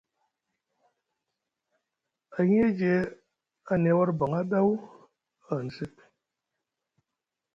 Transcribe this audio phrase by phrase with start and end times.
[2.37, 2.93] Ahiyeje
[3.71, 4.69] a niya war baŋa ɗaw,
[5.45, 5.95] ahani sek.